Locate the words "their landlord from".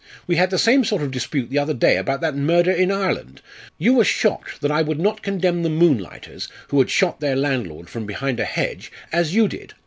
7.19-8.07